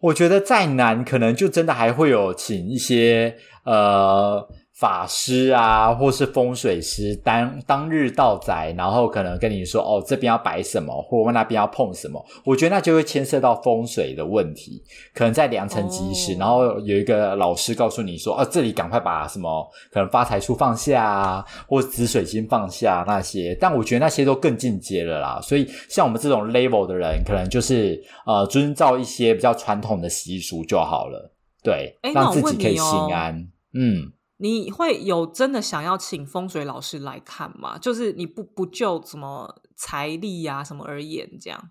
[0.00, 4.48] 我觉得再难，可能就真的还会有请一些呃
[4.80, 12.24] 法师啊，或是风水师当当日到宅，然后可能跟你说哦，这边要摆什么，或那边要碰什么。
[12.46, 23.54] 我觉得那就会牵涉到风水的问题，可能在良辰吉时，哦然后有一个老师告诉你说，哦，这里赶快把什么可能发财树放下啊，或紫水晶放下那些。
[23.60, 31.30] 但我觉得那些都更进阶了啦，所以像我们这种 level 的人，可能就是呃遵照一些比较传统的习俗就好了，
[31.62, 33.46] 对，让自己可以心安。
[33.72, 37.76] 嗯，你会有真的想要请风水老师来看吗？
[37.78, 41.70] 就是你不不就什么财力呀、什么而言，这样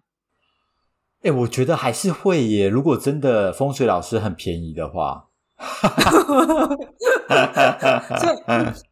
[1.24, 2.70] 哎、我觉得还是会耶。
[2.70, 5.26] 如果真的风水老师很便宜的话，
[8.18, 8.38] 所以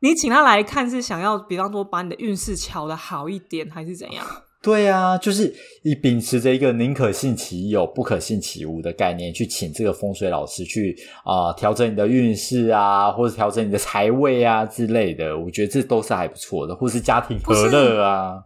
[0.01, 4.25] 你请他来看是想要，比方说把你的运势调的好一点，还是怎样？
[4.67, 15.39] 对啊，就是以秉持着一个宁可信其有，不可信其无的概念，去请这个风水老师去啊、调整你的运势啊，或者调整你的财位啊之类的。
[15.39, 18.43] 我觉得这都是还不错的，或是家庭和乐啊。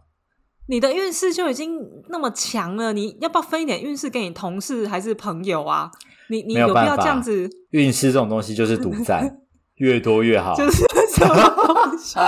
[0.68, 1.76] 你的运势就已经
[2.08, 5.90] 那么强了，你要不要分一点运势给你同事还是朋友啊？
[6.30, 7.50] 你你有必要这样子？
[7.70, 9.38] 运势这种东西就是独占，
[9.78, 10.54] 越多越好。
[10.54, 11.34] 就是什么
[11.66, 12.18] 东西？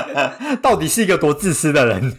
[0.62, 2.10] 到底是一个多自私的人？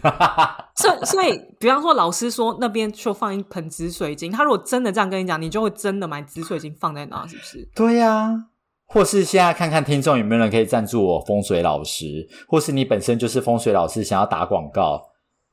[0.76, 7.68] 所以所以，比方说老师说那边就放一盆紫水晶，他如果真的这样跟你讲，你就会真的买紫水晶放在那，是不是？
[7.74, 8.32] 对呀、
[8.86, 15.02] 或是现在看看听众有没有人可以赞助我风水老师，或是你本身就是风水老师，想要打广告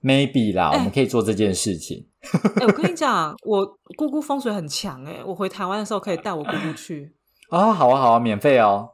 [0.04, 2.06] ，maybe 啦，哎我们可以做这件事情。
[2.60, 3.66] 哎、我跟你讲，我
[3.98, 7.14] 姑姑风水很强哎、我回台湾的时候可以带我姑姑去，
[7.50, 8.92] 啊、好啊，好啊，免费哦，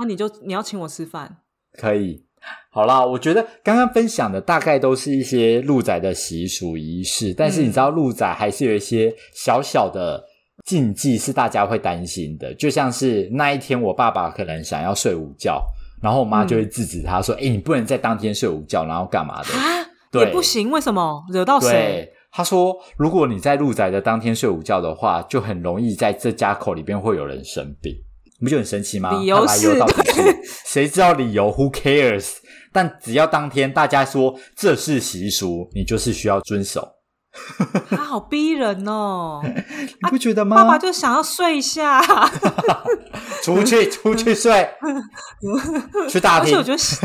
[0.00, 1.36] 啊，你就你要请我吃饭，
[1.78, 2.24] 可以。
[2.72, 10.24] 好啦，我觉得刚刚分享的大概都是一些鹿仔的习俗仪式，但是你知道鹿仔还是有一些小小的
[10.64, 15.62] 禁忌是大家会担心的，就像是那一天我爸爸可能想要睡午觉，
[16.02, 21.68] 然后我妈就会制止他说：“哎、你不能在当天睡午觉，然后干嘛的？”啊，对也不行，为什么惹到谁？
[21.70, 27.94] 对，他说，如果你在鹿仔的当天睡午觉的话，就很容易在这家口里边会有人生病，
[28.40, 29.10] 你不就很神奇吗？
[29.18, 32.36] 理由来由是到底是谁知道理由？Who cares？
[32.72, 36.88] 但只要当天大家说这是习俗，你就是需要遵守，
[37.90, 39.40] 他好逼人哦！
[39.44, 40.56] 你不觉得吗？
[40.56, 42.00] 爸爸就想要睡一下，
[43.42, 44.68] 出去出去睡，
[46.08, 46.62] 去大厅而且我。
[46.62, 46.96] 觉得西，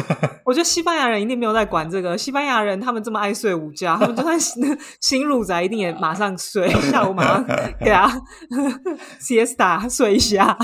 [0.46, 2.18] 我觉得西班牙人一定没有在管这个。
[2.18, 7.44] 西班牙人他们这么爱睡午觉，他们就算新新入宅，一定也马上睡，下午马上
[7.80, 8.22] 给他
[9.20, 10.58] siesta 睡一下。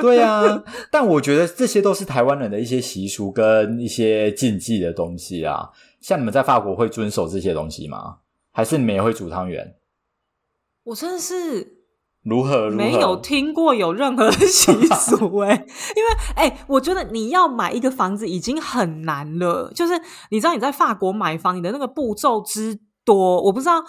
[0.00, 5.68] 对啊，但我觉得这些都是台湾人的一些习俗跟一些禁忌的东西啊。
[6.00, 8.16] 像你们在法国会遵守这些东西吗？
[8.52, 9.76] 还是你们也会煮汤圆？
[10.84, 11.86] 我真的是
[12.22, 12.68] 如何？
[12.68, 15.54] 如何没有听过有任何的习俗哎、
[15.96, 19.94] 因为哎、我觉得你要买一个房子已经很难了，就是
[20.30, 23.84] 你知道你在法国买房，你的那个步骤之多，我不知道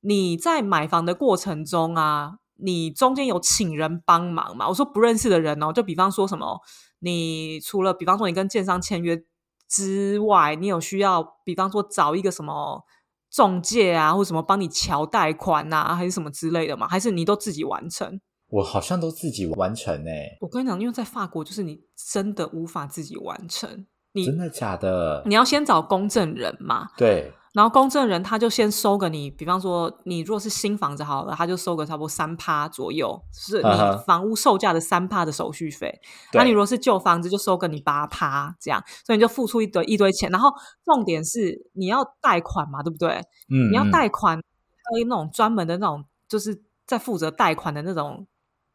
[0.00, 4.68] 你在买房的过程中啊，你中间有请人帮忙吗？
[4.68, 6.60] 我说不认识的人哦，就比方说什么，
[7.00, 9.24] 你除了比方说你跟建商签约
[9.68, 12.84] 之外，你有需要，比方说找一个什么。
[13.34, 16.86] 中介啊，或什么帮你瞧贷款啊，还是什么之类的吗？
[16.86, 18.20] 还是你都自己完成？
[18.48, 21.80] 我好像都自己完成欸诶、我跟你讲，因为在法国，就是你
[22.12, 25.24] 真的无法自己完成，你真的假的？
[25.26, 35.88] 你要先找公证人嘛，对，然后公证人他就先收个你，比方说你如果是新房子好了，他就收个差不多三趴左右，就是你房屋售价的三趴的手续费。
[36.32, 40.28] 对那你如果是旧房子，就收个你八趴这样，所以你就付出一堆一堆钱。
[40.30, 40.50] 然后
[40.84, 43.20] 重点是你要贷款嘛，对不对？
[43.48, 48.26] 嗯，你要嗯贷款，还有那种专门的那种，就是在负责贷款的那种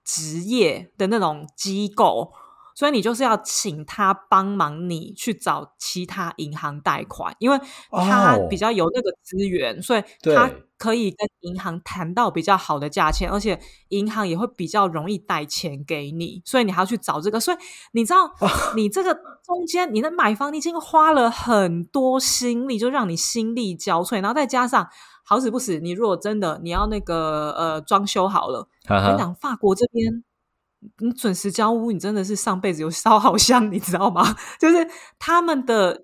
[0.05, 2.31] 职业的那种机构，
[2.75, 7.59] 所以你就是要请他帮忙你去找其他银行贷款，因为
[7.91, 10.03] 他哦比较有那个资源，所以
[10.33, 17.39] 他可以跟银行谈到比较好的价钱，而且银行也会比较容易贷钱给你，所以你还要去找这个。
[17.39, 17.57] 所以
[17.91, 18.31] 你知道，
[18.75, 24.87] 你这个中间你的买房，你已经花了很多心力，就让你心力交瘁，然后再加上
[25.25, 30.23] 好死不死，你如果真的你要那个呃装修好了，你讲，法国这边。
[30.99, 34.35] 你准时交屋，你真的是上辈子有烧好香，你知道吗？
[34.59, 34.87] 就是
[35.17, 36.03] 他们的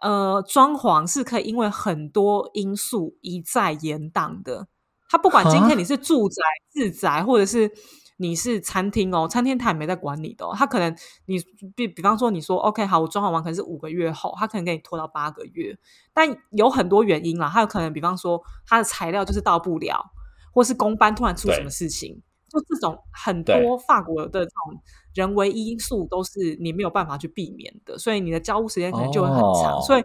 [0.00, 4.68] 呃装潢是可以因为很多因素一再延档的。
[5.08, 7.70] 他不管今天你是住宅、自宅，或者是
[8.16, 10.54] 你是餐厅哦，餐厅他也没在管你的、哦。
[10.56, 11.36] 他可能你
[11.76, 15.78] 比比方说你说 OK 好，我装潢完可能是五个月后，他可能给你拖到八个月，
[16.12, 17.48] 但有很多原因啦。
[17.52, 20.10] 他有可能比方说他的材料就是到不了，
[20.52, 22.22] 或是工班突然出什么事情，
[22.60, 24.80] 就这种很多法国的这种
[25.14, 29.78] 人为因素都是你没有办法去避免的，所以你的交屋时间可能就会很长。
[29.78, 30.02] 哦所以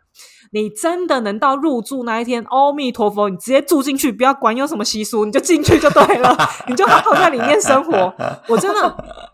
[0.52, 6.36] 你真的能到入住那一天，阿弥陀佛，你直接住进去，不要管有什么习俗，你就进去就对了，
[6.68, 8.14] 你就好好在里面生活。
[8.48, 9.30] 我真的。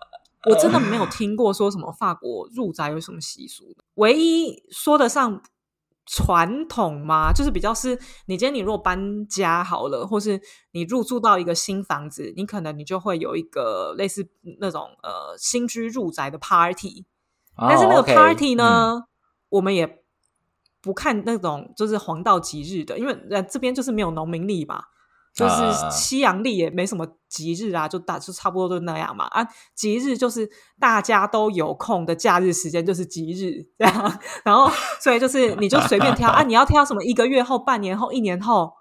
[0.47, 3.63] 我真的没有听过说什么法国入宅有什么习俗，
[3.95, 5.41] 唯一说得上
[6.05, 10.39] 传统嘛，就是比较是你今天你如果搬家好了，或是
[10.71, 14.27] 你入住到一个新房子，你可能你就会有一个类似
[14.59, 17.05] 那种呃新居入宅的 party，
[17.57, 19.03] 但是那个哦，OK，party 嗯呢，
[19.49, 20.03] 我们也
[20.81, 24.83] 不看那种就是黄道吉日的，因为呃这边就是没有农民历嘛，
[25.35, 29.25] 就啊是西洋历也没什么吉日啊，就大就差不多就那样嘛。
[29.25, 29.45] 啊，
[29.75, 34.19] 吉日就是大家都有空的假日时间，就是吉日这样。
[34.45, 34.71] 然后
[35.01, 38.73] 所以就是你就随便挑啊，你要挑什么一个月后、半年后、一年后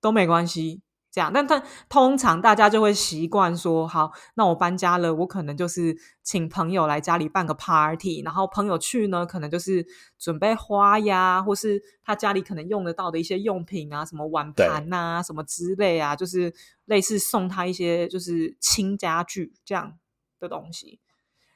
[0.00, 0.82] 都没关系。
[1.16, 9.86] 这样，但但通常大家就会习惯说，好，那我搬家了，我可能就是请朋友来家里办个 party，然后朋友去呢，可能就是
[10.18, 16.52] 准备花呀，或是他家里可能用得到的一些用品啊，什么碗盘啊，什么之类啊，就是
[16.84, 19.94] 类似送他一些就是轻家具这样
[20.38, 21.00] 的东西，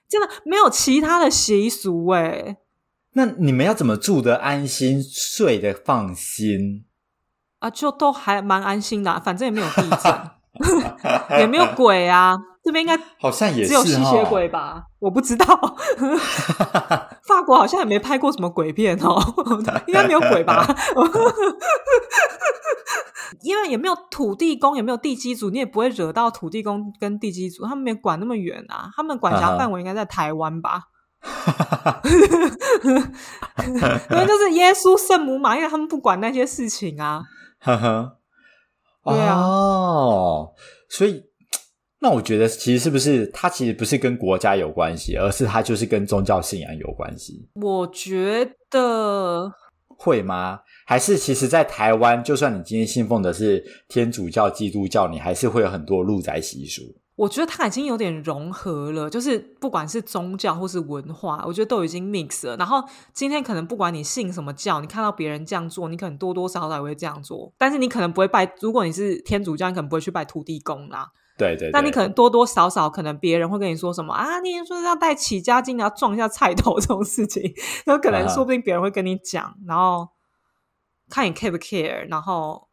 [0.09, 2.57] 真的没有其他的习俗哎、
[3.13, 6.87] 那你们要怎么住得安心，睡得放心？
[7.61, 10.13] 啊，就都还蛮安心的啊、反正也没有地震，
[11.39, 14.83] 也没有鬼啊，这边应该好像也只有吸血哦鬼吧？
[14.99, 15.47] 我不知道，
[17.27, 19.19] 法国好像也没拍过什么鬼片哦，
[19.87, 20.67] 应该没有鬼吧？
[23.43, 30.83] 因为也没有土地公，也没有地基主，你也不会惹到土地公跟地基主，他们没管那么远啊，他们管辖范围应该在台湾吧？
[34.11, 37.23] 因为就是耶稣圣母玛，因为他们不管那些事情啊。
[37.61, 38.17] 呵呵，
[39.05, 40.53] 对啊哦，
[40.89, 41.25] 所以
[42.01, 47.49] 那我觉得其实是不是它其实不是跟国家有关系，而是它就是跟宗教信仰有关系？
[47.55, 49.53] 我觉得
[49.87, 50.61] 会吗？
[50.87, 56.83] 还是其实，在台湾，就算你今天信奉的是天主教、基督教，你还是会有很多入宅习俗。
[57.21, 62.57] 我觉得它已经有点融合了，就是不管是宗教或是文化，我觉得都已经 mix 了。
[62.57, 67.53] 然后今天可能不管你信什么教，你看到别人这样做，你可能多多少少也会这样做。
[67.59, 71.11] 但是你可能不会拜，如果你是天主教，你可能不会去拜土地公啦。
[71.37, 71.71] 对对。
[71.71, 74.41] 但你可能多多少少，可能别人会跟你说什么啊？
[74.41, 77.43] 你说要带起家金，要撞一下菜头 这种事情，
[77.85, 80.09] 有可能说不定别人会跟你讲，然后
[81.11, 82.70] 看你 care 不 care，然后。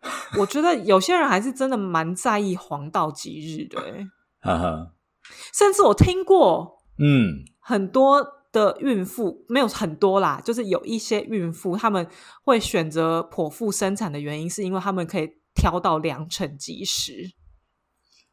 [0.38, 3.80] 我觉得有些人还是真的蛮在意黄道吉日的，
[5.52, 12.06] 甚至我听过，嗯，很多的孕妇没有很多啦，就是有一些孕妇他们
[12.44, 17.32] 会选择剖腹生产的原因，是因为他们可以挑到良辰吉时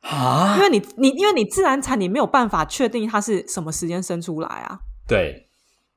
[0.02, 5.50] 啊，因为你你因为你自然产，你没有办法确定它是什么时间生出来啊，对。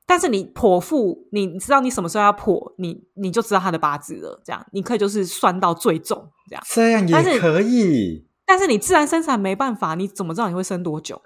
[0.09, 4.41] 但是你剖腹，你知道你什么时候要剖，你你就知道他的八字了。
[4.43, 8.25] 这样你可以就是算到最重，这样这样也可以。
[8.43, 11.21] 但是你自然生产没办法，你怎么知道你会生多久？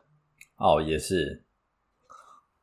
[0.57, 1.45] 哦，也是。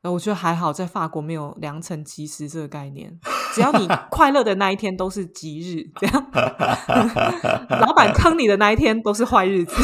[0.03, 3.19] 那我觉得还好，在法国没有良辰吉时这个概念，
[3.55, 6.31] 只要你快乐的那一天都是吉日，这样。
[7.81, 9.75] 老板坑你的那一天都是坏日子。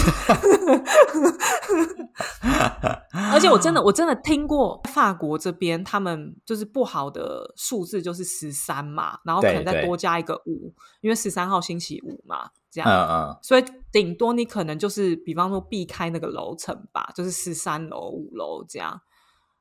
[3.37, 10.73] 而且我真的我真的听过法国这边他们就是不好的数字就是十三嘛，然后可能再多加一个五，
[11.03, 12.91] 因为十三号星期五嘛，这样。
[12.91, 13.39] 嗯嗯。
[13.43, 19.01] 所以顶多你可能就是比方说避开那个楼层吧，就是十三楼五楼这样。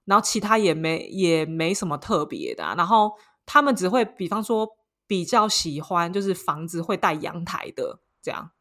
[0.05, 3.11] 然后其他也没也没什么特别的，然后
[3.45, 4.67] 他们只会比方说
[5.07, 8.51] 比较喜欢就是房子会带阳台的这样，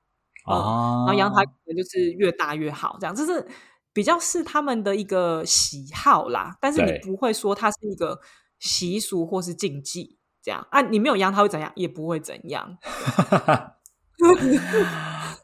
[0.47, 3.47] 哦，然后阳台可能就是越大越好，这样这是
[3.95, 6.55] 比较是他们的一个喜好啦。
[6.61, 8.21] 但是你不会说它是一个
[8.59, 11.73] 习俗或是禁忌这样啊，你没有阳台会怎样？
[11.75, 12.77] 也不会怎样。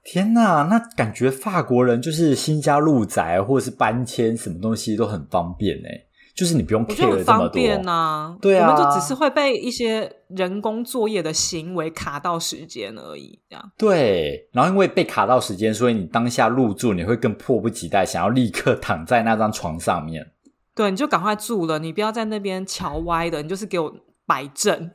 [0.02, 6.06] 天哪，那感觉法国人就是新家入宅或者是搬迁，什么东西都很方便哎，
[6.40, 7.60] 就是你不用 care 这么多
[7.90, 8.34] 啊。
[8.40, 13.70] 对啊，我们就只是会被一些人工作业的行为卡到时间而已，这样。
[13.76, 20.28] 对，然后因为被卡到时间，所以你当下入住，你会更迫不及待想要立刻躺在那张床上面。
[20.74, 23.94] 对，你就赶快住了，你不要在那边瞧歪的，你就是给我。
[24.26, 24.92] 摆正，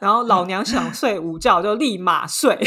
[0.00, 2.58] 然后老娘想睡午觉就立马睡，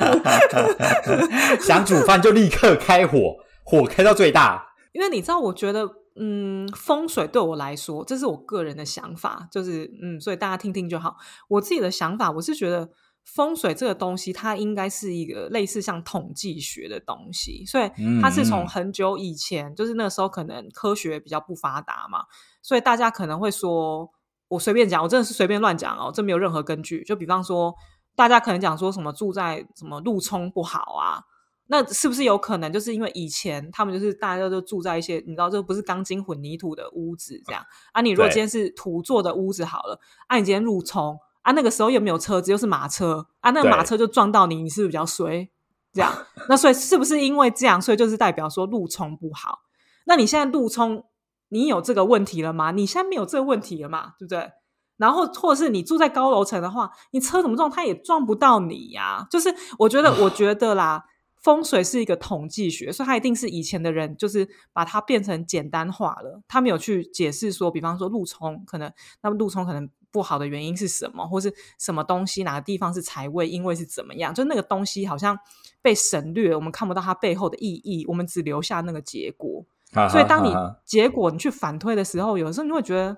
[1.60, 4.74] 想煮饭就立刻开火，火开到最大。
[4.92, 11.16] 因为你知道，我觉得，嗯，风水对我来说，这是我个人的想法，就是，嗯，所以大家听听就好。
[11.48, 12.90] 我自己的想法，我是觉得。
[13.24, 17.90] 风水这个东西，它应该是一个类似像统计学的东西，所以
[18.20, 22.24] 它是从很久以前，就是那时候可能科学比较不发达嘛，
[22.60, 24.10] 所以大家可能会说，
[24.48, 27.02] 我随便讲，我真的是随便乱讲哦，这没有任何根据。
[27.02, 27.74] 就比方说，
[28.14, 31.24] 大家可能讲说什么住在什么路冲不好啊，
[31.66, 38.00] 那是不是有可能就是因为以前他们就是大家都住在一些你知道，这不是钢筋混凝土的屋子这样啊？
[38.00, 41.18] 你如果今天是土做的屋子好了，啊，你今天路冲。
[41.42, 45.46] 啊，那个时候又没有车子，又是马车啊，那个马车就撞到你，你是不是比较衰？
[45.92, 46.10] 这样，
[46.48, 49.58] 那所以是不是因为这样，所以就是代表说路冲不好？
[50.06, 51.04] 那你现在路冲，
[51.50, 52.70] 你有这个问题了吗？
[52.70, 54.14] 你现在没有这个问题了嘛？
[54.18, 54.52] 对不对？
[54.96, 59.26] 然后或者是你住在高楼层的话，你车怎么撞，它也撞不到你呀。
[59.30, 61.04] 就是我觉得，我觉得啦，
[61.44, 68.92] 风水是一个统计学，所以它一定是以前的人就是把它变成简单化了，他没有去解释说，比方说路冲可能，
[69.22, 69.88] 那么路冲可能。
[70.14, 72.44] 不好的原因是什么，或是什么东西？
[72.44, 73.48] 哪个地方是财位？
[73.48, 74.32] 因为是怎么样？
[74.32, 75.36] 就那个东西好像
[75.82, 79.64] 被省略，我们看不到它背后的意义，我们只留下那个结果。
[80.08, 83.16] 所以，当你结果你去反推的时候，有的时候你会觉得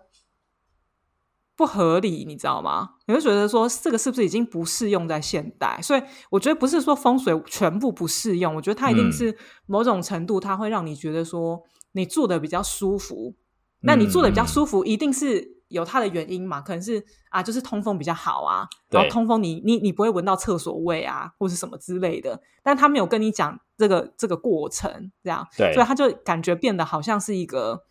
[1.57, 2.91] 不合理，你知道吗？
[3.07, 5.81] 你会觉得说这个是不是已经不适用在现代？
[5.83, 9.37] 所以，我觉得不是说风水全部不适用，我觉得它一定是
[9.67, 13.35] 某种程度，它会让你觉得说你住的比较舒服。
[13.81, 15.57] 那你住的比较舒服，一定是。
[15.69, 16.61] 有它的原因嘛？
[16.61, 22.41] 可能是啊，就是通风比较好啊，然后通风你你你不会闻到厕所味啊，或是什么之类的。
[22.63, 27.83] 但他没有跟你讲这个这个过程，这样，对，所以他就感觉变得好像是一个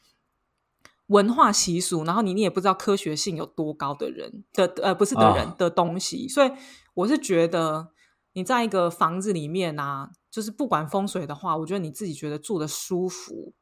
[1.08, 6.28] 文化习俗，然后你你也不知道科学性有多高的人的呃不是的人的东西。
[6.28, 6.52] 所以
[6.94, 7.90] 我是觉得
[8.34, 13.54] 你在一个房子里面啊，就是不管风水的话，我觉得你自己觉得住的舒服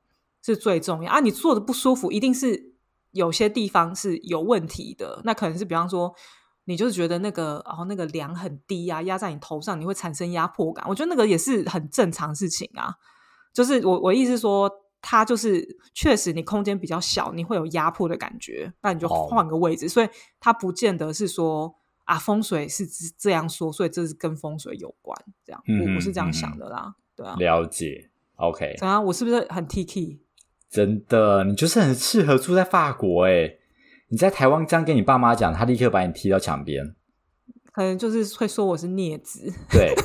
[0.44, 1.20] 是最重要啊。
[1.20, 2.74] 你坐的不舒服，一定是。
[3.14, 6.12] 有些地方是有问题的，那可能是比方说，
[6.64, 10.84] 你就是觉得那个哦那个梁很低啊，压在你头上，你会产生压迫感。
[10.90, 12.96] 我觉得那个也是很正常事情啊。
[13.54, 14.68] 就是我我意思说，
[15.04, 19.90] 它就是确实你空间比较小，你会有压迫的感觉，那你就换个位置。
[19.90, 20.08] 所以
[20.40, 21.76] 它不见得是说
[22.06, 22.88] 啊风水是
[23.18, 25.16] 这样说，所以这是跟风水有关。
[25.46, 26.96] 这样我我是这样想的啦。
[27.16, 28.10] 对啊，了解。
[28.38, 29.04] OK，怎样？
[29.06, 30.20] 我是不是很 T K？
[30.70, 33.58] 真的，你就是很适合住在法国哎！
[34.08, 36.96] 你在台湾这样跟你爸妈讲，他立刻把你踢到墙边。
[37.74, 39.52] 可能就是会说我是孽子。
[39.72, 39.94] 对，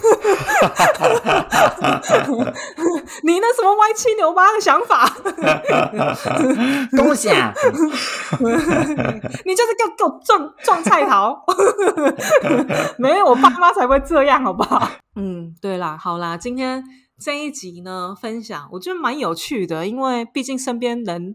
[3.23, 5.07] 你那什么歪七扭八的想法？
[6.97, 7.53] 恭喜啊！
[9.45, 11.45] 你就是给我给我撞撞菜桃。
[12.97, 14.91] 没有，我爸妈才会这样，好不好？
[15.17, 16.83] 嗯，对啦，好啦，今天。
[17.21, 21.35] 这一集呢，分享我觉得蛮有趣的，因为毕竟身边能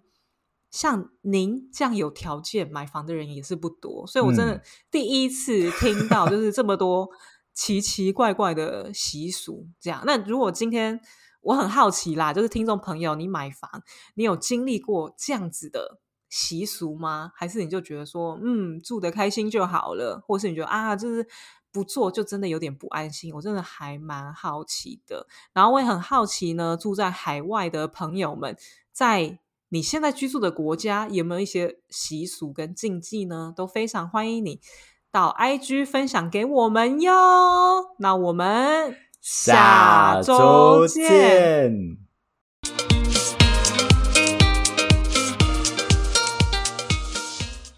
[0.73, 4.59] 像您这样有条件买房的人也是不多，所以我真的
[4.89, 7.07] 第一次听到就是这么多
[7.53, 9.67] 奇奇怪怪的习俗。
[9.79, 10.99] 这样，那如果今天
[11.41, 13.69] 我很好奇啦，就是听众朋友，你买房，
[14.15, 17.31] 你有经历过这样子的习俗吗？
[17.35, 21.27] 还是你就觉得说，嗯，住的开心就好了，或是你觉得啊，就是。
[21.73, 25.25] 不做就真的有点不安心，我真的还蛮好奇的。
[25.53, 28.55] 然后我也很好奇呢，住在海外的朋友们，
[28.91, 29.39] 在
[29.73, 33.51] 你现在居住的国家有没有一些习俗跟禁忌呢？
[33.55, 34.59] 都非常欢迎你
[35.11, 37.11] 到 IG 分享给我们哟。
[37.97, 42.02] 那我们下周见。